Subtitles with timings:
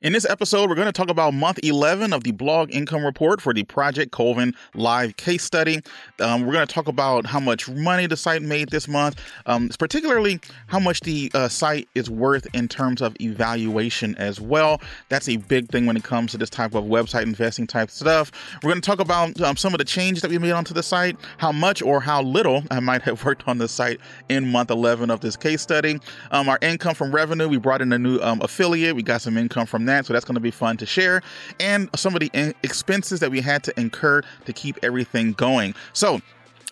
[0.00, 3.40] In this episode, we're going to talk about month 11 of the blog income report
[3.40, 5.80] for the Project Colvin live case study.
[6.20, 9.68] Um, we're going to talk about how much money the site made this month, um,
[9.76, 10.38] particularly
[10.68, 14.80] how much the uh, site is worth in terms of evaluation as well.
[15.08, 18.30] That's a big thing when it comes to this type of website investing type stuff.
[18.62, 20.82] We're going to talk about um, some of the changes that we made onto the
[20.84, 24.70] site, how much or how little I might have worked on the site in month
[24.70, 25.98] 11 of this case study.
[26.30, 29.36] Um, our income from revenue, we brought in a new um, affiliate, we got some
[29.36, 30.06] income from that.
[30.06, 31.22] So that's going to be fun to share.
[31.60, 35.74] And some of the in- expenses that we had to incur to keep everything going.
[35.92, 36.20] So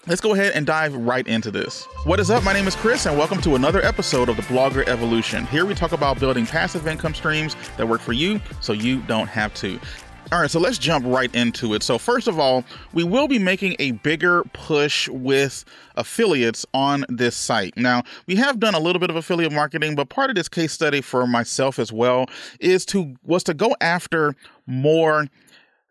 [0.08, 1.84] Let's go ahead and dive right into this.
[2.04, 2.44] What is up?
[2.44, 5.46] My name is Chris, and welcome to another episode of the Blogger Evolution.
[5.46, 9.26] Here we talk about building passive income streams that work for you so you don't
[9.26, 9.80] have to.
[10.32, 11.84] All right, so let's jump right into it.
[11.84, 17.36] So, first of all, we will be making a bigger push with affiliates on this
[17.36, 17.76] site.
[17.76, 20.72] Now, we have done a little bit of affiliate marketing, but part of this case
[20.72, 22.26] study for myself as well
[22.58, 24.34] is to was to go after
[24.66, 25.28] more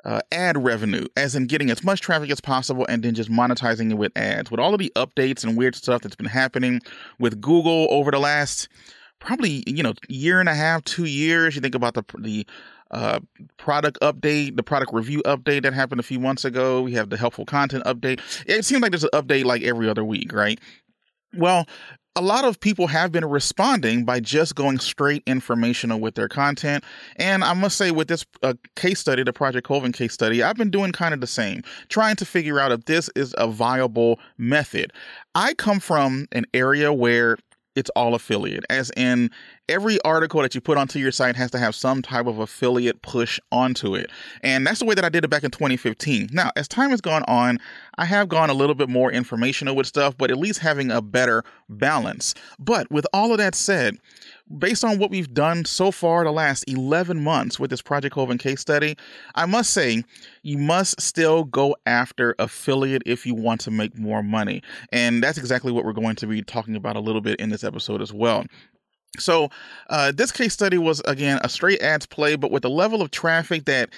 [0.04, 3.90] uh, ad revenue, as in getting as much traffic as possible and then just monetizing
[3.90, 4.52] it with ads.
[4.52, 6.82] With all of the updates and weird stuff that's been happening
[7.20, 8.68] with Google over the last
[9.20, 11.56] probably you know year and a half, two years.
[11.56, 12.46] You think about the the
[12.96, 13.20] uh,
[13.58, 16.82] product update, the product review update that happened a few months ago.
[16.82, 18.22] We have the helpful content update.
[18.48, 20.60] It seems like there's an update like every other week, right?
[21.36, 21.68] Well,
[22.16, 26.86] a lot of people have been responding by just going straight informational with their content.
[27.18, 30.56] And I must say, with this uh, case study, the Project Colvin case study, I've
[30.56, 34.22] been doing kind of the same, trying to figure out if this is a viable
[34.38, 34.94] method.
[35.36, 37.38] I come from an area where
[37.76, 39.30] it's all affiliate, as in
[39.68, 43.02] every article that you put onto your site has to have some type of affiliate
[43.02, 44.10] push onto it.
[44.42, 46.30] And that's the way that I did it back in 2015.
[46.32, 47.60] Now, as time has gone on,
[47.98, 51.02] I have gone a little bit more informational with stuff, but at least having a
[51.02, 52.34] better balance.
[52.60, 53.98] But with all of that said,
[54.58, 58.38] based on what we've done so far the last 11 months with this Project Colvin
[58.38, 58.96] case study,
[59.36, 60.04] I must say
[60.44, 64.62] you must still go after affiliate if you want to make more money.
[64.92, 67.64] And that's exactly what we're going to be talking about a little bit in this
[67.64, 68.46] episode as well.
[69.18, 69.50] So,
[69.90, 73.12] uh, this case study was again a straight ads play, but with a level of
[73.12, 73.90] traffic that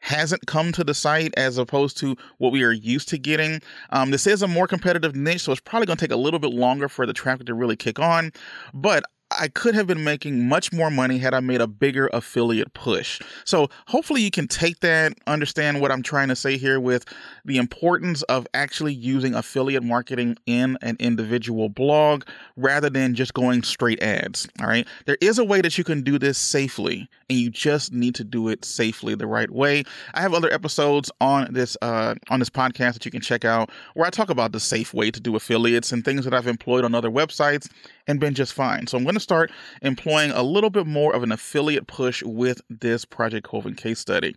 [0.00, 3.60] hasn't come to the site as opposed to what we are used to getting.
[3.90, 6.38] Um, this is a more competitive niche, so it's probably going to take a little
[6.38, 8.32] bit longer for the traffic to really kick on.
[8.72, 12.72] But I could have been making much more money had I made a bigger affiliate
[12.72, 13.20] push.
[13.44, 17.04] So hopefully you can take that, understand what I'm trying to say here with
[17.44, 22.24] the importance of actually using affiliate marketing in an individual blog
[22.56, 24.48] rather than just going straight ads.
[24.60, 24.86] All right.
[25.04, 28.24] There is a way that you can do this safely and you just need to
[28.24, 29.84] do it safely the right way.
[30.14, 33.70] I have other episodes on this, uh, on this podcast that you can check out
[33.92, 36.84] where I talk about the safe way to do affiliates and things that I've employed
[36.84, 37.68] on other websites
[38.06, 38.86] and been just fine.
[38.86, 39.50] So I'm going to start
[39.82, 44.34] employing a little bit more of an affiliate push with this Project Colvin case study.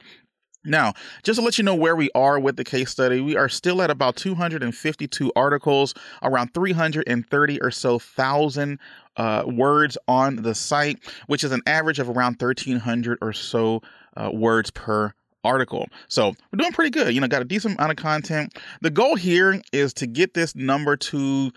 [0.64, 0.94] Now,
[1.24, 3.81] just to let you know where we are with the case study, we are still
[3.81, 8.80] at about 252 articles, around 330 or so thousand
[9.18, 13.81] uh, words on the site, which is an average of around 1,300 or so
[14.16, 15.13] uh, words per
[15.44, 15.88] article.
[16.08, 17.13] So we're doing pretty good.
[17.13, 18.58] You know, got a decent amount of content.
[18.81, 21.52] The goal here is to get this number to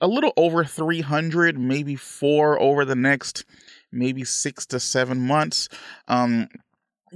[0.00, 3.44] a little over 300, maybe four over the next
[3.92, 5.68] maybe six to seven months.
[6.08, 6.48] Um,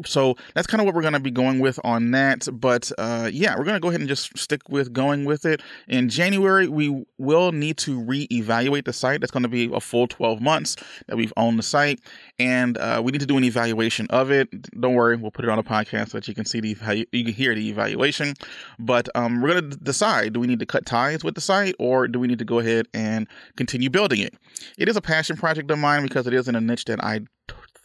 [0.04, 2.48] so that's kind of what we're going to be going with on that.
[2.52, 5.62] But uh, yeah, we're going to go ahead and just stick with going with it.
[5.88, 9.20] In January, we will need to reevaluate the site.
[9.20, 12.00] That's going to be a full 12 months that we've owned the site.
[12.38, 14.50] And uh, we need to do an evaluation of it.
[14.80, 17.24] Don't worry, we'll put it on a podcast so that you can see the you
[17.24, 18.34] can hear the evaluation.
[18.78, 21.74] But um, we're going to decide: do we need to cut ties with the site,
[21.78, 24.34] or do we need to go ahead and continue building it?
[24.78, 27.20] It is a passion project of mine because it is in a niche that I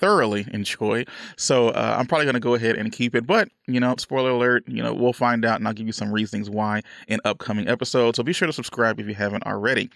[0.02, 1.06] thoroughly enjoy.
[1.38, 3.26] So uh, I'm probably going to go ahead and keep it.
[3.26, 6.12] But, you know, spoiler alert, you know, we'll find out and I'll give you some
[6.12, 8.18] reasons why in upcoming episodes.
[8.18, 9.90] So be sure to subscribe if you haven't already.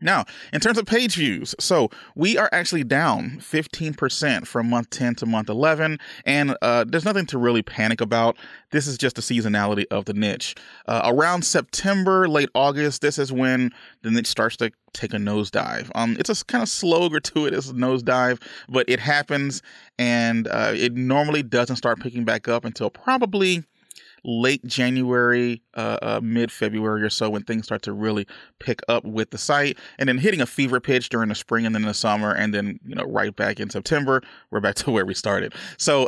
[0.00, 5.14] Now, in terms of page views, so we are actually down 15% from month 10
[5.16, 8.36] to month 11, and uh, there's nothing to really panic about.
[8.72, 10.54] This is just the seasonality of the niche.
[10.86, 13.72] Uh, around September, late August, this is when
[14.02, 15.90] the niche starts to take a nosedive.
[15.94, 19.62] Um, it's a kind of slow, gratuitous nosedive, but it happens,
[19.98, 23.64] and uh, it normally doesn't start picking back up until probably
[24.26, 28.26] late January, uh, uh, mid February or so when things start to really
[28.58, 31.74] pick up with the site, and then hitting a fever pitch during the spring and
[31.74, 34.20] then the summer, and then you know right back in September,
[34.50, 35.54] we're back to where we started.
[35.78, 36.06] So.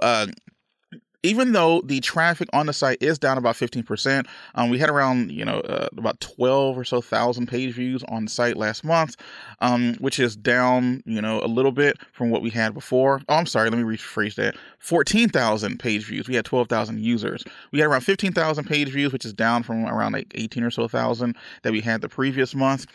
[1.25, 5.33] Even though the traffic on the site is down about 15%, um, we had around,
[5.33, 9.17] you know, uh, about 12 or so thousand page views on the site last month,
[9.61, 13.21] um, which is down, you know, a little bit from what we had before.
[13.29, 14.55] Oh, I'm sorry, let me rephrase that.
[14.79, 16.29] 14,000 page views.
[16.29, 17.43] We had 12,000 users.
[17.73, 20.87] We had around 15,000 page views, which is down from around like 18 or so
[20.87, 22.87] thousand that we had the previous month.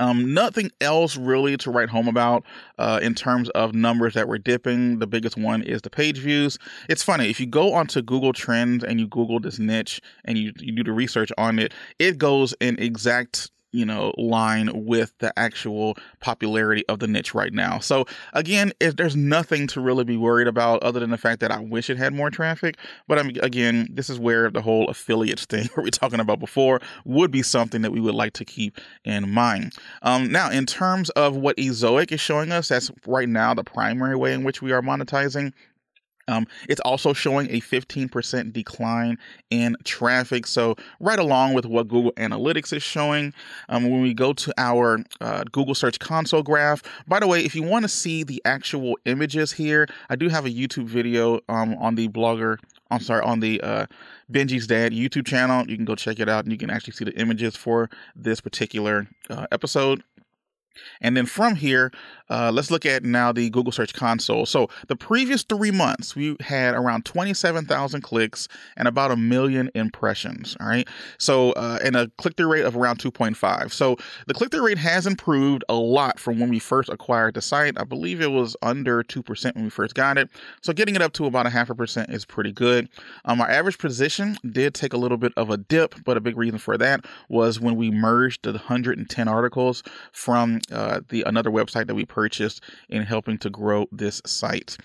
[0.00, 2.44] Um, nothing else really to write home about
[2.78, 4.98] uh, in terms of numbers that we're dipping.
[4.98, 6.58] The biggest one is the page views.
[6.88, 10.52] It's funny if you go onto Google Trends and you Google this niche and you
[10.58, 15.36] you do the research on it, it goes in exact you know line with the
[15.38, 17.78] actual popularity of the niche right now.
[17.80, 21.50] So again, if there's nothing to really be worried about other than the fact that
[21.50, 22.78] I wish it had more traffic.
[23.08, 26.80] But I'm, again, this is where the whole affiliates thing we are talking about before
[27.04, 29.74] would be something that we would like to keep in mind.
[30.02, 34.16] Um, now, in terms of what Ezoic is showing us, that's right now the primary
[34.16, 35.52] way in which we are monetizing.
[36.28, 39.18] Um, it's also showing a 15% decline
[39.50, 40.46] in traffic.
[40.46, 43.32] So, right along with what Google Analytics is showing,
[43.68, 47.54] um, when we go to our uh, Google Search Console graph, by the way, if
[47.54, 51.74] you want to see the actual images here, I do have a YouTube video um,
[51.76, 52.58] on the blogger,
[52.90, 53.86] I'm sorry, on the uh,
[54.32, 55.68] Benji's Dad YouTube channel.
[55.68, 58.40] You can go check it out and you can actually see the images for this
[58.40, 60.02] particular uh, episode.
[61.00, 61.92] And then from here,
[62.30, 64.46] uh, let's look at now the Google Search Console.
[64.46, 70.56] So the previous three months, we had around 27,000 clicks and about a million impressions.
[70.60, 70.88] All right.
[71.18, 73.72] So, uh, and a click through rate of around 2.5.
[73.72, 77.42] So the click through rate has improved a lot from when we first acquired the
[77.42, 77.78] site.
[77.78, 80.30] I believe it was under 2% when we first got it.
[80.62, 82.88] So getting it up to about a half a percent is pretty good.
[83.26, 86.36] Um, our average position did take a little bit of a dip, but a big
[86.36, 89.82] reason for that was when we merged the 110 articles
[90.12, 94.76] from uh, the another website that we purchased in helping to grow this site.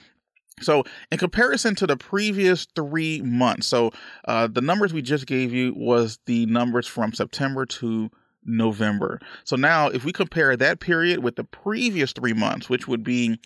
[0.62, 3.92] So, in comparison to the previous three months, so
[4.28, 8.10] uh, the numbers we just gave you was the numbers from September to
[8.46, 9.20] November.
[9.44, 13.40] So now, if we compare that period with the previous three months, which would be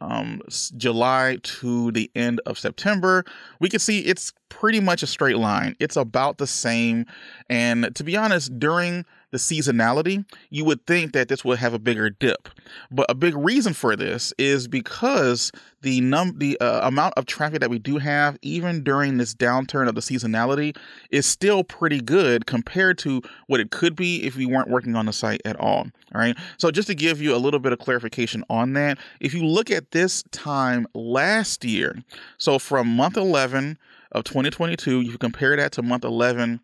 [0.00, 0.40] um,
[0.76, 3.24] July to the end of September,
[3.60, 5.76] we can see it's pretty much a straight line.
[5.78, 7.06] It's about the same.
[7.48, 11.78] And to be honest, during the seasonality, you would think that this would have a
[11.78, 12.48] bigger dip.
[12.90, 17.60] But a big reason for this is because the num the uh, amount of traffic
[17.60, 20.76] that we do have, even during this downturn of the seasonality,
[21.10, 25.06] is still pretty good compared to what it could be if we weren't working on
[25.06, 25.86] the site at all.
[26.14, 26.36] All right.
[26.58, 29.70] So just to give you a little bit of clarification on that, if you look
[29.70, 32.02] at this time last year,
[32.38, 33.78] so from month 11
[34.12, 36.60] of 2022, you compare that to month 11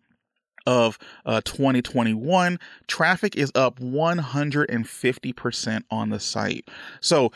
[0.67, 6.69] of uh, 2021, traffic is up 150% on the site.
[7.01, 7.31] So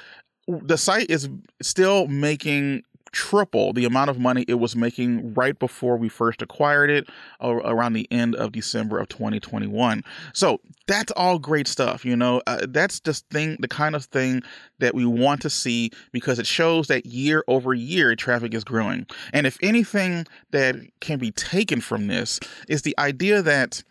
[0.48, 1.30] the site is
[1.62, 6.90] still making triple the amount of money it was making right before we first acquired
[6.90, 7.10] it
[7.42, 10.04] around the end of December of 2021.
[10.34, 12.42] So that's all great stuff, you know.
[12.48, 14.44] Uh, that's just thing the kind of thing
[14.80, 19.06] that we want to see because it shows that year over year traffic is growing.
[19.34, 23.84] And if anything that can be taken from this is the idea that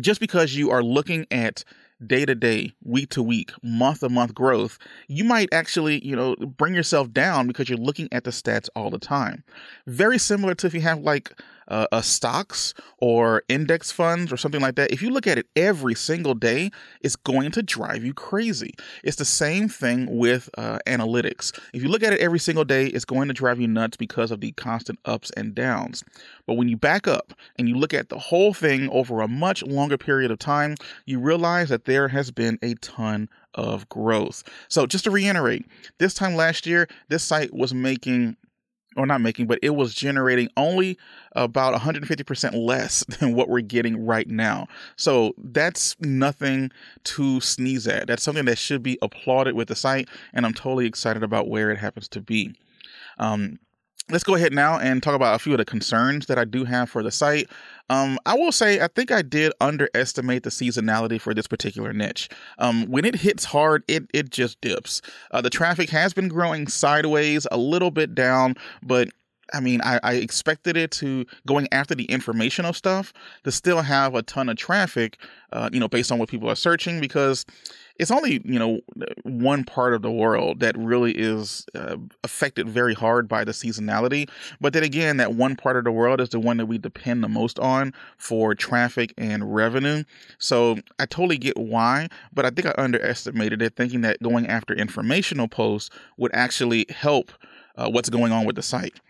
[0.00, 1.64] just because you are looking at
[2.06, 4.78] day to day, week to week, month to month growth,
[5.08, 8.90] you might actually, you know, bring yourself down because you're looking at the stats all
[8.90, 9.42] the time.
[9.86, 11.32] Very similar to if you have like
[11.68, 15.46] uh, a stocks or index funds or something like that, if you look at it
[15.56, 16.70] every single day,
[17.00, 18.74] it's going to drive you crazy.
[19.04, 21.58] It's the same thing with uh, analytics.
[21.72, 24.30] If you look at it every single day, it's going to drive you nuts because
[24.30, 26.04] of the constant ups and downs.
[26.46, 29.62] But when you back up and you look at the whole thing over a much
[29.62, 30.74] longer period of time,
[31.06, 34.42] you realize that there has been a ton of growth.
[34.68, 35.66] So, just to reiterate,
[35.98, 38.36] this time last year, this site was making
[38.96, 40.98] or not making, but it was generating only
[41.32, 44.66] about 150% less than what we're getting right now.
[44.96, 46.70] So that's nothing
[47.04, 48.06] to sneeze at.
[48.06, 51.70] That's something that should be applauded with the site, and I'm totally excited about where
[51.70, 52.54] it happens to be.
[53.18, 53.58] Um,
[54.10, 56.64] let's go ahead now and talk about a few of the concerns that I do
[56.64, 57.48] have for the site.
[57.90, 62.28] Um, I will say I think I did underestimate the seasonality for this particular niche.
[62.58, 65.02] Um, when it hits hard, it it just dips.
[65.30, 69.08] Uh, the traffic has been growing sideways, a little bit down, but
[69.54, 74.14] I mean, I, I, expected it to going after the informational stuff to still have
[74.14, 75.18] a ton of traffic,
[75.52, 77.46] uh, you know, based on what people are searching because
[77.98, 78.80] it's only you know
[79.24, 84.28] one part of the world that really is uh, affected very hard by the seasonality.
[84.60, 87.24] But then again, that one part of the world is the one that we depend
[87.24, 90.04] the most on for traffic and revenue.
[90.38, 94.74] So I totally get why, but I think I underestimated it, thinking that going after
[94.74, 97.32] informational posts would actually help
[97.76, 99.00] uh, what's going on with the site.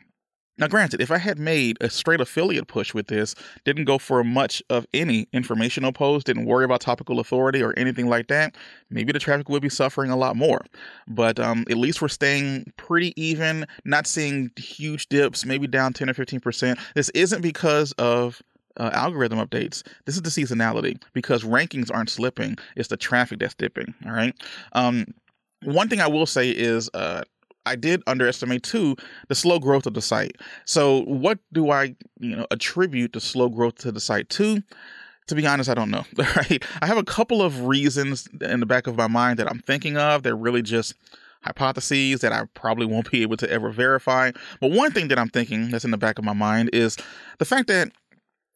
[0.59, 3.35] Now, granted, if I had made a straight affiliate push with this,
[3.65, 8.09] didn't go for much of any informational post, didn't worry about topical authority or anything
[8.09, 8.57] like that,
[8.91, 10.65] maybe the traffic would be suffering a lot more.
[11.07, 16.11] But um, at least we're staying pretty even, not seeing huge dips, maybe down 10
[16.11, 16.79] or 15%.
[16.95, 18.43] This isn't because of
[18.79, 19.83] uh, algorithm updates.
[20.07, 22.57] This is the seasonality because rankings aren't slipping.
[22.77, 23.95] It's the traffic that's dipping.
[24.07, 24.35] All right.
[24.73, 25.07] Um,
[25.63, 27.23] one thing I will say is uh,
[27.69, 28.97] I did underestimate too
[29.29, 30.37] the slow growth of the site.
[30.65, 34.63] So what do I, you know, attribute the slow growth to the site to?
[35.29, 36.05] To be honest, I don't know.
[36.17, 36.63] Right?
[36.81, 39.97] I have a couple of reasons in the back of my mind that I'm thinking
[39.97, 40.23] of.
[40.23, 40.95] They're really just
[41.43, 44.33] hypotheses that I probably won't be able to ever verify.
[44.61, 46.97] But one thing that I'm thinking that's in the back of my mind is
[47.39, 47.93] the fact that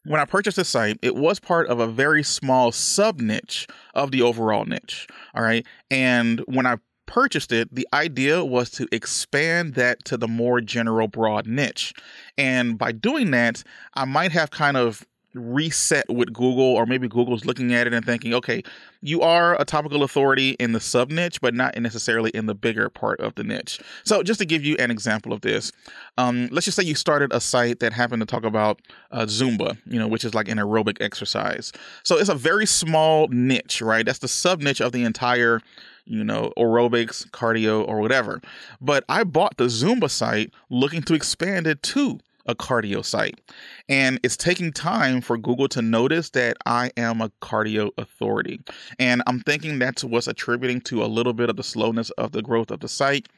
[0.05, 4.11] when I purchased the site, it was part of a very small sub niche of
[4.11, 5.07] the overall niche.
[5.33, 5.65] All right.
[5.89, 6.77] And when I
[7.13, 11.93] purchased it, the idea was to expand that to the more general broad niche.
[12.39, 15.05] And by doing that, I might have kind of
[15.35, 18.63] reset with Google, or maybe Google's looking at it and thinking, okay,
[19.01, 22.89] you are a topical authority in the sub niche, but not necessarily in the bigger
[22.89, 23.79] part of the niche.
[24.03, 25.71] So, just to give you an example of this,
[26.17, 29.77] um, let's just say you started a site that happened to talk about uh, Zumba,
[29.85, 31.71] you know, which is like an aerobic exercise.
[32.03, 34.05] So, it's a very small niche, right?
[34.05, 35.61] That's the sub niche of the entire
[36.05, 38.41] you know, aerobics, cardio, or whatever.
[38.81, 43.39] But I bought the Zumba site looking to expand it to a cardio site.
[43.87, 48.59] And it's taking time for Google to notice that I am a cardio authority.
[48.99, 52.41] And I'm thinking that's what's attributing to a little bit of the slowness of the
[52.41, 53.29] growth of the site,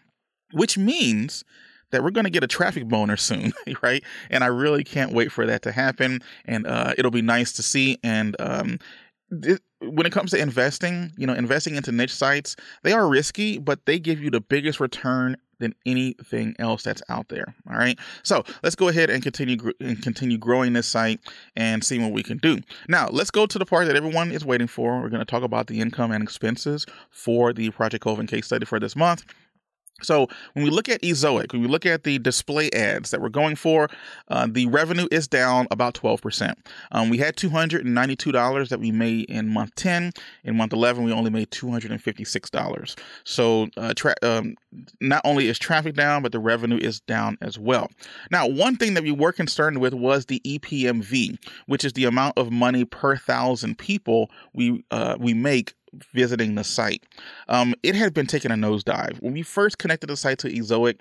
[0.54, 1.44] which means
[1.92, 4.04] that we're going to get a traffic boner soon, right?
[4.30, 6.22] And I really can't wait for that to happen.
[6.46, 8.00] And uh, it'll be nice to see.
[8.04, 8.80] And um,
[9.82, 13.86] when it comes to investing, you know, investing into niche sites, they are risky, but
[13.86, 17.56] they give you the biggest return than anything else that's out there.
[17.70, 17.98] All right.
[18.24, 21.20] So let's go ahead and continue and continue growing this site
[21.56, 22.60] and see what we can do.
[22.90, 25.02] Now let's go to the part that everyone is waiting for.
[25.02, 28.66] We're going to talk about the income and expenses for the Project Colvin case study
[28.66, 29.24] for this month.
[30.02, 33.30] So when we look at Ezoic, when we look at the display ads that we're
[33.30, 33.90] going for,
[34.28, 36.54] uh, the revenue is down about 12%.
[36.92, 40.12] Um, we had $292 that we made in month 10.
[40.44, 42.96] In month 11, we only made $256.
[43.24, 44.56] So uh, tra- um,
[45.00, 47.90] not only is traffic down, but the revenue is down as well.
[48.32, 51.38] Now, one thing that we were concerned with was the EPMV,
[51.68, 55.74] which is the amount of money per thousand people we uh, we make
[56.14, 57.04] visiting the site.
[57.48, 59.22] Um, it had been taking a nosedive.
[59.22, 61.00] When we first connected the site to Ezoic,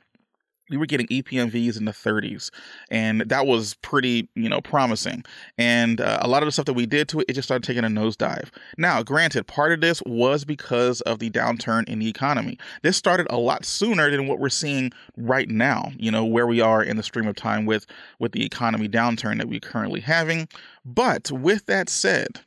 [0.71, 2.51] we were getting EPMVs in the 30s,
[2.91, 5.25] and that was pretty, you know, promising.
[5.59, 7.67] And uh, a lot of the stuff that we did to it, it just started
[7.67, 8.49] taking a nosedive.
[8.79, 12.59] Now, granted, part of this was because of the downturn in the economy.
[12.83, 15.93] This started a lot sooner than what we're seeing right now.
[15.99, 17.87] You know, where we are in the stream of time with
[18.19, 20.49] with the economy downturn that we're currently having.
[20.85, 22.41] But with that said,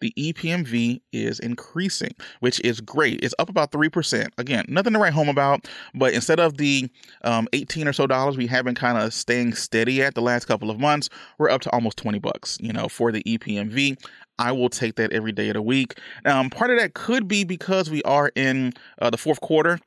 [0.00, 3.20] the EPMV is increasing, which is great.
[3.22, 4.28] It's up about 3%.
[4.38, 6.88] Again, nothing to write home about, but instead of the
[7.24, 10.46] um, 18 or so dollars we have been kind of staying steady at the last
[10.46, 13.98] couple of months, we're up to almost 20 bucks, you know, for the EPMV.
[14.38, 15.98] I will take that every day of the week.
[16.24, 19.80] Um, part of that could be because we are in uh, the fourth quarter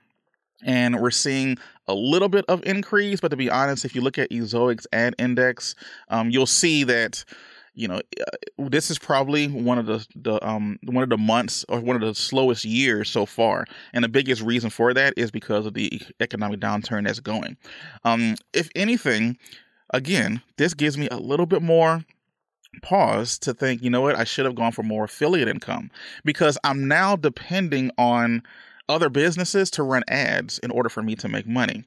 [0.63, 3.19] and we're seeing a little bit of increase.
[3.19, 5.75] But to be honest, if you look at Ezoic's ad index,
[6.09, 7.23] um, you'll see that
[7.81, 11.65] you know, uh, this is probably one of the the um one of the months
[11.67, 15.31] or one of the slowest years so far, and the biggest reason for that is
[15.31, 17.57] because of the economic downturn that's going.
[18.03, 19.37] Um, if anything,
[19.93, 22.05] again, this gives me a little bit more
[22.83, 25.89] pause to think, you know what, I should have gone for more affiliate income
[26.23, 28.43] because I'm now depending on
[28.89, 31.83] other businesses to run ads in order for me to make money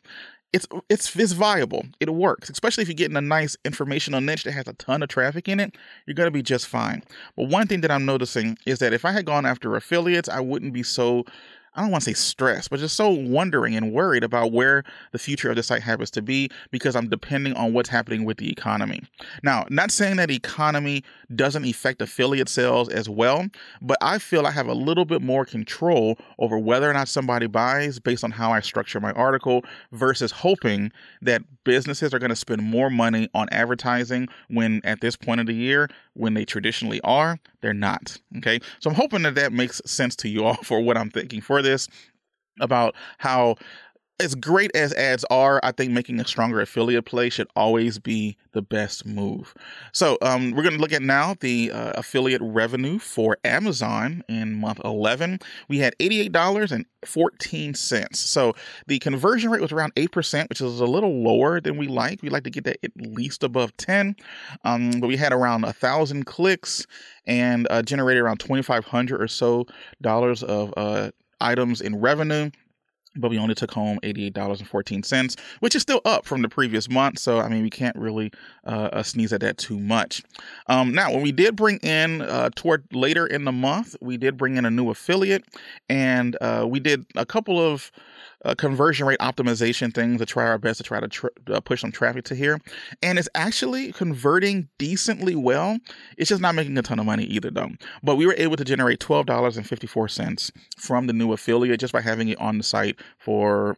[0.54, 1.84] it's it's it's viable.
[1.98, 5.08] It works, especially if you're getting a nice informational niche that has a ton of
[5.08, 5.74] traffic in it.
[6.06, 7.02] You're gonna be just fine.
[7.36, 10.38] But one thing that I'm noticing is that if I had gone after affiliates, I
[10.38, 11.24] wouldn't be so
[11.74, 15.18] I don't want to say stressed, but just so wondering and worried about where the
[15.18, 18.50] future of the site happens to be because I'm depending on what's happening with the
[18.50, 19.02] economy.
[19.42, 21.02] Now, not saying that economy
[21.34, 23.48] doesn't affect affiliate sales as well,
[23.82, 27.48] but I feel I have a little bit more control over whether or not somebody
[27.48, 32.36] buys based on how I structure my article versus hoping that businesses are going to
[32.36, 37.00] spend more money on advertising when at this point of the year when they traditionally
[37.02, 38.18] are, they're not.
[38.38, 38.60] Okay.
[38.80, 41.62] So I'm hoping that that makes sense to you all for what I'm thinking for
[41.62, 41.88] this
[42.60, 43.56] about how
[44.20, 48.36] as great as ads are, I think making a stronger affiliate play should always be
[48.52, 49.52] the best move.
[49.92, 54.54] So um, we're going to look at now the uh, affiliate revenue for Amazon in
[54.54, 55.40] month 11.
[55.68, 58.14] We had $88.14.
[58.14, 58.54] So
[58.86, 62.22] the conversion rate was around 8%, which is a little lower than we like.
[62.22, 64.14] We like to get that at least above 10.
[64.64, 66.86] Um, but we had around a thousand clicks
[67.26, 69.66] and uh, generated around 2,500 or so
[70.00, 72.48] dollars of uh, items in revenue
[73.16, 77.18] but we only took home $88.14, which is still up from the previous month.
[77.18, 78.32] So, I mean, we can't really
[78.66, 80.22] uh, uh, sneeze at that too much.
[80.68, 84.36] Um, now, when we did bring in uh, toward later in the month, we did
[84.36, 85.44] bring in a new affiliate
[85.88, 87.92] and uh, we did a couple of
[88.44, 91.80] uh, conversion rate optimization things to try our best to try to tr- uh, push
[91.80, 92.60] some traffic to here.
[93.02, 95.78] And it's actually converting decently well.
[96.16, 97.70] It's just not making a ton of money either, though.
[98.02, 102.40] But we were able to generate $12.54 from the new affiliate just by having it
[102.40, 103.76] on the site for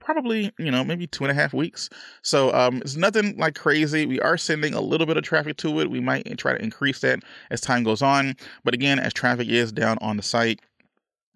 [0.00, 1.88] probably you know maybe two and a half weeks
[2.22, 5.80] so um it's nothing like crazy we are sending a little bit of traffic to
[5.80, 7.20] it we might try to increase that
[7.50, 10.60] as time goes on but again as traffic is down on the site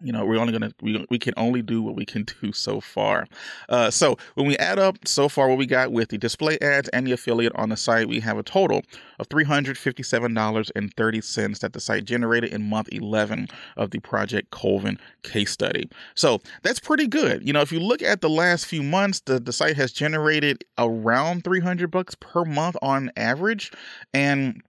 [0.03, 2.81] you know we're only gonna we, we can only do what we can do so
[2.81, 3.27] far.
[3.69, 6.89] Uh, so when we add up so far what we got with the display ads
[6.91, 8.83] and the affiliate on the site we have a total
[9.19, 15.89] of $357.30 that the site generated in month 11 of the project colvin case study.
[16.15, 17.47] So that's pretty good.
[17.47, 20.65] You know if you look at the last few months the, the site has generated
[20.79, 23.73] around 300 bucks per month on average.
[24.13, 24.63] And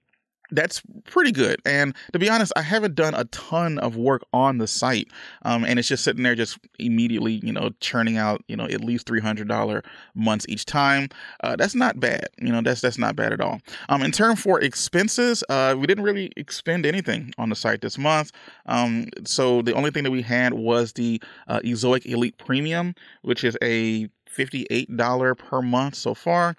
[0.55, 1.62] that's pretty good.
[1.65, 5.07] And to be honest, I haven't done a ton of work on the site,
[5.43, 8.81] um, and it's just sitting there, just immediately, you know, churning out, you know, at
[8.81, 9.83] least three hundred dollar
[10.15, 11.10] months each time.
[11.43, 12.27] Uh, that's not bad.
[12.39, 13.60] You know, that's that's not bad at all.
[13.89, 17.98] Um, in term for expenses, uh, we didn't really expend anything on the site this
[17.98, 18.31] month.
[18.65, 23.43] Um, so the only thing that we had was the uh, Ezoic Elite Premium, which
[23.43, 26.55] is a $58 per month so far.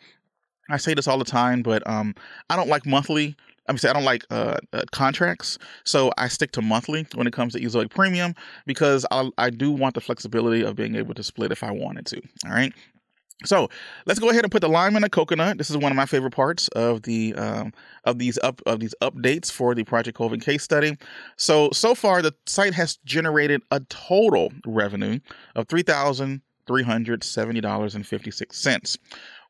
[0.71, 2.15] I say this all the time, but um,
[2.49, 3.37] I don't like monthly
[3.69, 7.33] I'm saying I don't like uh, uh, contracts, so I stick to monthly when it
[7.33, 8.35] comes to Ezoic Premium
[8.67, 12.07] because I I do want the flexibility of being able to split if I wanted
[12.07, 12.21] to.
[12.47, 12.73] All right.
[13.45, 13.69] So
[14.07, 15.59] let's go ahead and put the lime in the coconut.
[15.59, 17.73] This is one of my favorite parts of the um,
[18.05, 20.97] of these up of these updates for the Project Colvin case study.
[21.37, 25.19] So so far, the site has generated a total revenue
[25.57, 28.99] of three thousand three hundred seventy dollars and fifty six cents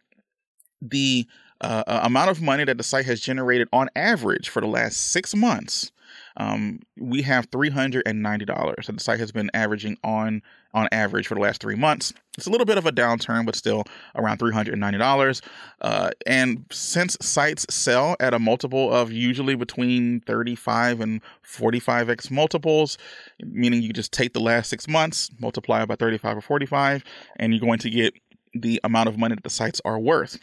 [0.80, 1.26] the
[1.60, 5.34] uh, amount of money that the site has generated on average for the last six
[5.34, 5.90] months,
[6.38, 10.42] um, we have $390 and the site has been averaging on
[10.74, 12.12] on average for the last three months.
[12.36, 15.42] It's a little bit of a downturn but still around $390
[15.80, 22.98] uh, and since sites sell at a multiple of usually between 35 and 45x multiples
[23.42, 27.02] meaning you just take the last six months multiply by 35 or 45
[27.36, 28.14] and you're going to get
[28.52, 30.38] the amount of money that the sites are worth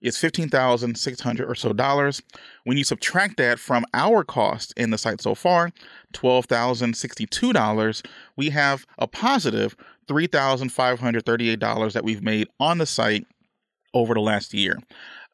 [0.02, 2.22] is fifteen thousand six hundred or so dollars.
[2.64, 5.70] When you subtract that from our cost in the site so far,
[6.12, 8.02] twelve thousand sixty-two dollars,
[8.36, 12.86] we have a positive three thousand five hundred thirty-eight dollars that we've made on the
[12.86, 13.26] site
[13.94, 14.78] over the last year.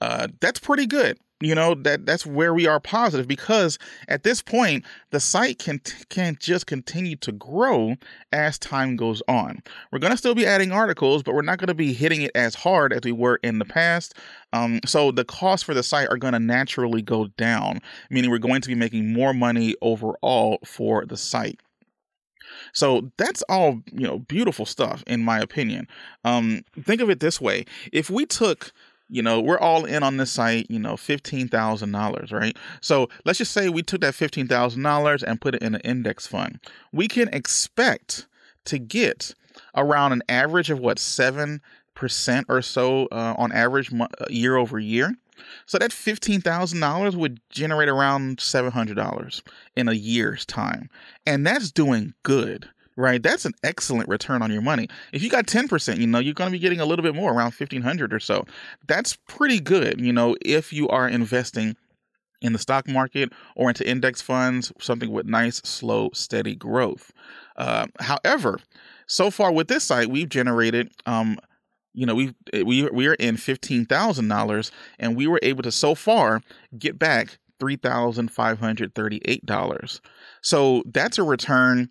[0.00, 3.78] Uh, that's pretty good you know that that's where we are positive because
[4.09, 7.96] at this point the site can can just continue to grow
[8.33, 9.62] as time goes on.
[9.92, 12.30] We're going to still be adding articles but we're not going to be hitting it
[12.35, 14.14] as hard as we were in the past.
[14.52, 17.80] Um, so the costs for the site are going to naturally go down
[18.11, 21.61] meaning we're going to be making more money overall for the site.
[22.72, 25.88] So that's all, you know, beautiful stuff in my opinion.
[26.24, 28.72] Um, think of it this way: if we took
[29.08, 32.56] you know, we're all in on this site, you know, $15,000, right?
[32.80, 36.58] So let's just say we took that $15,000 and put it in an index fund.
[36.92, 38.26] We can expect
[38.66, 39.34] to get
[39.76, 41.60] around an average of what, 7%
[42.48, 45.14] or so uh, on average uh, year over year.
[45.66, 49.42] So that $15,000 would generate around $700
[49.76, 50.88] in a year's time.
[51.26, 53.22] And that's doing good right?
[53.22, 54.88] That's an excellent return on your money.
[55.12, 57.30] If you got 10%, you know, you're going to be getting a little bit more,
[57.30, 58.44] around 1500 or so.
[58.87, 61.76] That's pretty good, you know, if you are investing
[62.40, 67.11] in the stock market or into index funds, something with nice, slow, steady growth.
[67.57, 68.59] Uh, however,
[69.07, 71.38] so far with this site, we've generated, um,
[71.94, 75.70] you know, we we we are in fifteen thousand dollars, and we were able to
[75.70, 76.42] so far
[76.76, 80.00] get back three thousand five hundred thirty eight dollars.
[80.42, 81.90] So that's a return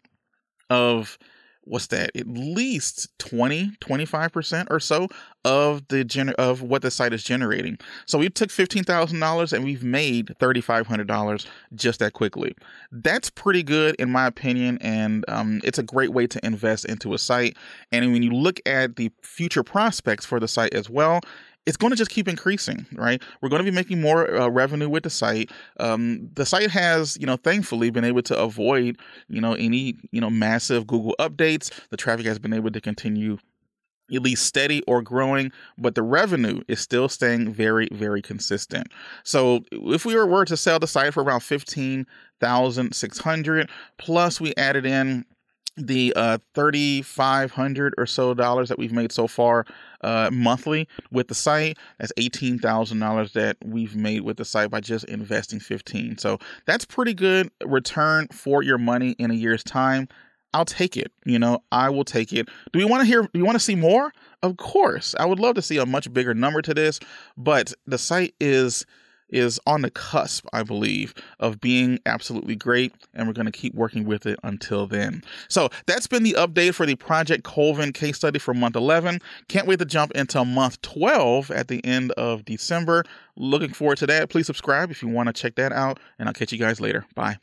[0.70, 1.18] of
[1.66, 5.08] what's that at least 20 25% or so
[5.46, 7.78] of the gener- of what the site is generating.
[8.06, 11.46] So we took $15000 and we've made $3500
[11.76, 12.56] just that quickly.
[12.92, 17.14] That's pretty good in my opinion and um, it's a great way to invest into
[17.14, 17.58] a site.
[17.92, 21.22] And when you look at the future prospects for the site as well
[21.66, 23.22] it's going to just keep increasing, right?
[23.42, 25.52] We're going to be making more uh, revenue with the site.
[25.80, 28.98] Um, the site has, you know, thankfully been able to avoid,
[29.30, 31.72] you know, any, you know, massive Google updates.
[31.90, 33.38] The traffic has been able to continue
[34.14, 38.88] at least steady or growing, but the revenue is still staying very, very consistent.
[39.24, 42.06] So if we were, to sell the site for around fifteen
[42.42, 45.24] thousand six hundred, plus we added in
[45.76, 49.66] the uh, 3500 or so dollars that we've made so far
[50.02, 55.06] uh, monthly with the site that's $18000 that we've made with the site by just
[55.06, 60.08] investing 15 so that's pretty good return for your money in a year's time.
[60.56, 62.48] I'll take it you know i will take it.
[62.72, 64.14] Do we want to hear do you want to see more?
[64.44, 65.16] Of course.
[65.20, 67.00] I would love to see a much bigger number to this
[67.36, 68.86] but the site is
[69.30, 73.74] is on the cusp, I believe, of being absolutely great, and we're going to keep
[73.74, 75.24] working with it until then.
[75.48, 79.20] So that's been the update for the Project Colvin case study for month 11.
[79.48, 83.04] Can't wait to jump into month 12 at the end of December.
[83.36, 84.30] Looking forward to that.
[84.30, 87.06] Please subscribe if you want to check that out, and I'll catch you guys later.
[87.16, 87.38] Bye.